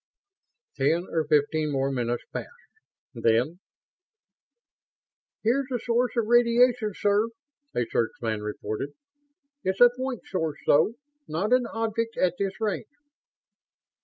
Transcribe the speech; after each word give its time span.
Ten 0.77 1.05
or 1.11 1.25
fifteen 1.25 1.71
more 1.71 1.91
minutes 1.91 2.23
passed. 2.33 2.47
Then: 3.13 3.59
"Here's 5.43 5.67
the 5.69 5.77
source 5.79 6.13
of 6.17 6.25
radiation, 6.25 6.93
sir," 6.95 7.27
a 7.75 7.85
searchman 7.85 8.41
reported. 8.41 8.95
"It's 9.63 9.79
a 9.79 9.91
point 9.95 10.23
source, 10.25 10.57
though, 10.65 10.95
not 11.27 11.53
an 11.53 11.67
object 11.67 12.17
at 12.17 12.33
this 12.39 12.59
range." 12.59 12.87